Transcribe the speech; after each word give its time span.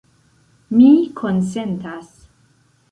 Mi 0.79 0.89
konsentas. 1.21 2.13